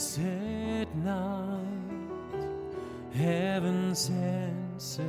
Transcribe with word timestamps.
blessed 0.00 0.94
night, 1.04 1.60
heaven's 3.12 4.08
answer 4.08 5.02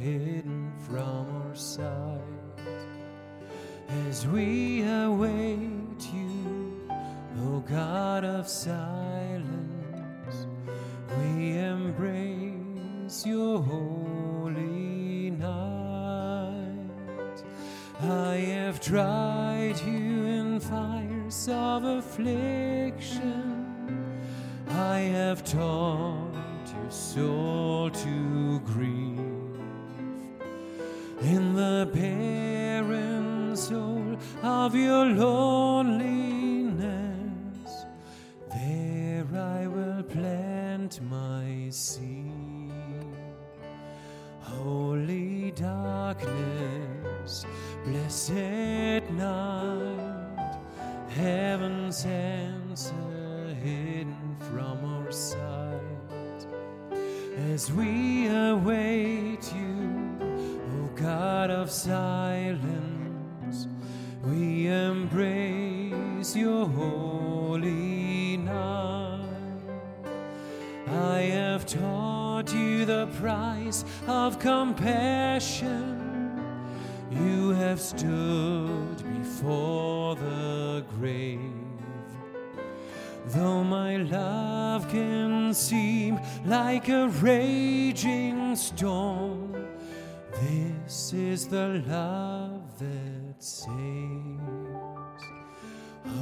hidden 0.00 0.72
from 0.78 1.42
our 1.42 1.54
sight. 1.56 2.20
As 4.06 4.24
we 4.28 4.84
await 4.84 6.06
you, 6.14 6.88
O 7.40 7.64
God 7.68 8.24
of 8.24 8.46
silence, 8.46 10.46
we 11.18 11.58
embrace 11.58 13.26
your 13.26 13.60
holy 13.60 15.30
night. 15.30 17.42
I 18.00 18.36
have 18.36 18.80
tried 18.80 19.80
you 19.80 20.26
in 20.26 20.60
fires 20.60 21.48
of 21.48 21.82
affliction. 21.82 23.71
I 24.68 24.98
have 24.98 25.44
taught 25.44 26.32
your 26.66 26.90
soul 26.90 27.90
to 27.90 28.60
grieve. 28.60 29.18
In 31.22 31.54
the 31.54 31.88
barren 31.92 33.56
soul 33.56 34.16
of 34.42 34.74
your 34.74 35.06
loneliness, 35.06 36.02
there 38.50 39.26
I 39.34 39.66
will 39.66 40.02
plant 40.02 41.00
my 41.02 41.68
seed. 41.70 42.72
Holy 44.40 45.52
darkness, 45.52 47.46
blessed 47.84 49.10
night, 49.12 50.58
heaven's 51.08 52.04
answer 52.04 53.31
hidden 53.48 54.36
from 54.50 54.84
our 54.84 55.10
sight. 55.12 55.80
As 57.50 57.72
we 57.72 58.28
await 58.28 59.52
you, 59.54 60.18
O 60.20 60.90
God 60.94 61.50
of 61.50 61.70
silence, 61.70 63.68
we 64.24 64.66
embrace 64.68 66.36
your 66.36 66.66
holy 66.66 68.36
night. 68.36 69.20
I 70.88 71.20
have 71.22 71.66
taught 71.66 72.52
you 72.52 72.84
the 72.84 73.06
price 73.18 73.84
of 74.06 74.38
compassion. 74.38 76.00
You 77.10 77.50
have 77.50 77.80
stood 77.80 79.02
before 79.18 80.16
the 80.16 80.84
grave. 80.96 81.71
Though 83.26 83.62
my 83.62 83.96
love 83.96 84.88
can 84.88 85.54
seem 85.54 86.18
like 86.44 86.88
a 86.88 87.08
raging 87.08 88.56
storm, 88.56 89.54
this 90.40 91.12
is 91.12 91.46
the 91.46 91.82
love 91.86 92.78
that 92.78 93.34
saves. 93.38 94.02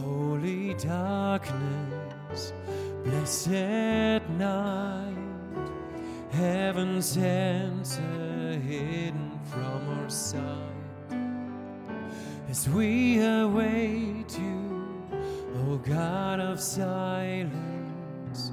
Holy 0.02 0.74
darkness, 0.74 2.52
blessed 3.02 4.28
night, 4.38 5.16
heaven's 6.30 7.16
answer 7.16 8.60
hidden 8.62 9.40
from 9.50 9.88
our 9.98 10.10
sight. 10.10 10.44
As 12.50 12.68
we 12.68 13.20
await 13.22 14.38
you, 14.38 14.59
God 15.84 16.40
of 16.40 16.60
silence, 16.60 18.52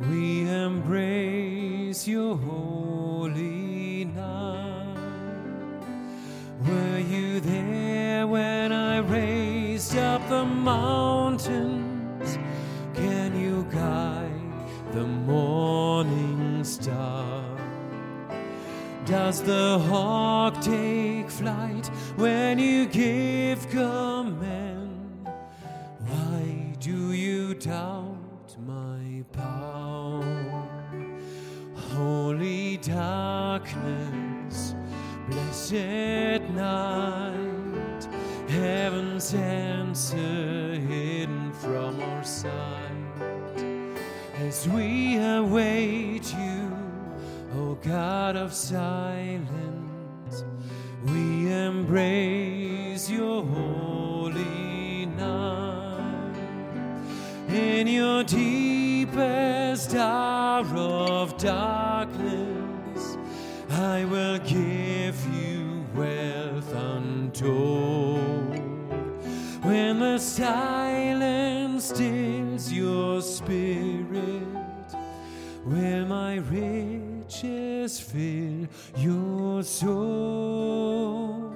we 0.00 0.48
embrace 0.48 2.08
your 2.08 2.36
holy 2.36 4.06
night. 4.06 4.96
Were 6.66 6.98
you 6.98 7.40
there 7.40 8.26
when 8.26 8.72
I 8.72 8.98
raised 8.98 9.96
up 9.96 10.26
the 10.30 10.44
mountains? 10.44 12.38
Can 12.94 13.38
you 13.38 13.66
guide 13.70 14.92
the 14.92 15.04
morning 15.04 16.64
star? 16.64 17.44
Does 19.04 19.42
the 19.42 19.78
hawk 19.78 20.60
take 20.62 21.28
flight 21.28 21.86
when 22.16 22.58
you 22.58 22.86
give 22.86 23.68
command? 23.68 24.71
My 28.58 29.24
power? 29.32 30.22
Holy 31.74 32.76
darkness, 32.78 34.74
blessed 35.28 36.42
night, 36.54 38.08
heaven's 38.48 39.34
answer 39.34 40.74
hidden 40.88 41.52
from 41.52 42.00
our 42.00 42.24
sight. 42.24 42.52
As 44.40 44.68
we 44.68 45.16
await 45.18 46.32
you, 46.34 46.76
O 47.56 47.78
God 47.82 48.36
of 48.36 48.52
silence, 48.52 50.44
we 51.04 51.52
embrace 51.52 53.10
your 53.10 53.44
holy 53.44 54.11
In 57.52 57.86
your 57.86 58.24
deepest 58.24 59.94
hour 59.94 60.64
of 60.64 61.36
darkness, 61.36 63.18
I 63.68 64.06
will 64.06 64.38
give 64.38 65.16
you 65.34 65.84
wealth 65.94 66.72
untold. 66.74 68.58
When 69.62 69.98
the 70.00 70.18
silence 70.18 71.84
stills 71.90 72.72
your 72.72 73.20
spirit, 73.20 74.46
will 75.66 76.06
my 76.06 76.36
riches 76.36 78.00
fill 78.00 78.66
your 78.96 79.62
soul? 79.62 81.52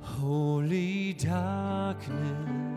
Holy 0.00 1.12
darkness, 1.12 2.71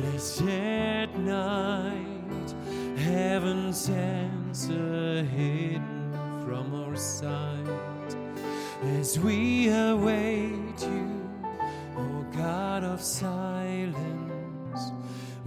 blessed 0.00 1.14
night, 1.18 2.54
heaven's 2.96 3.88
answer 3.88 5.24
hidden 5.24 6.12
from 6.44 6.72
our 6.74 6.94
sight. 6.94 8.16
As 8.98 9.18
we 9.18 9.68
await 9.68 10.80
you, 10.80 11.30
O 11.96 12.26
God 12.36 12.84
of 12.84 13.02
silence, 13.02 13.94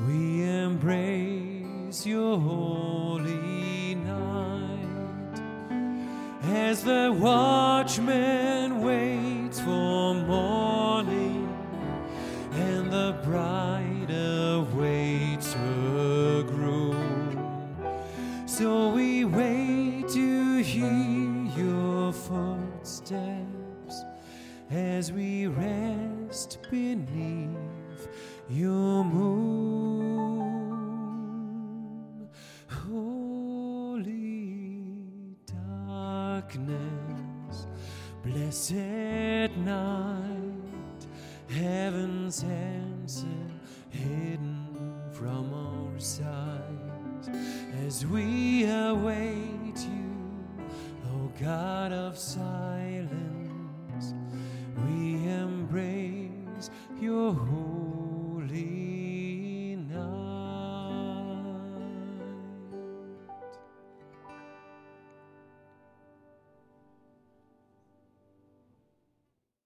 we 0.05 0.43
embrace 0.43 2.05
your 2.05 2.37
holy 2.37 3.95
night. 3.95 5.41
As 6.43 6.83
the 6.83 7.15
watchman 7.17 8.81
waits 8.81 9.30
we 18.93 19.25
wait 19.25 20.07
to 20.09 20.57
hear 20.63 21.45
your 21.57 22.11
footsteps 22.11 24.03
as 24.69 25.11
we 25.11 25.47
rest 25.47 26.59
beneath 26.69 28.07
your 28.49 29.03
moon. 29.03 30.41
Holy 32.69 34.03
darkness, 35.87 37.67
blessed 38.23 39.55
night, 39.57 41.07
heaven's 41.49 42.43
answer 42.43 43.25
hidden 43.89 44.67
from 45.11 45.53
our 45.53 45.99
sight 45.99 46.90
as 47.85 48.05
we 48.05 48.63
await 48.65 49.77
you, 49.77 50.65
O 51.13 51.31
God 51.39 51.91
of 51.91 52.17
silence. 52.17 52.90